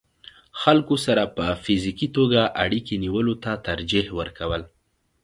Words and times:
خلکو 0.61 0.95
سره 1.05 1.23
په 1.35 1.45
فزيکي 1.63 2.07
توګه 2.17 2.41
اړيکې 2.63 2.95
نيولو 3.03 3.33
ته 3.43 3.51
ترجيح 3.67 4.05
ورکول 4.19 4.61